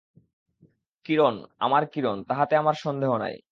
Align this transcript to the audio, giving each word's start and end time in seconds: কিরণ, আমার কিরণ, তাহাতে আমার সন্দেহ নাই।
কিরণ, 1.05 1.35
আমার 1.59 1.83
কিরণ, 1.87 2.17
তাহাতে 2.23 2.53
আমার 2.55 2.73
সন্দেহ 2.73 3.11
নাই। 3.17 3.35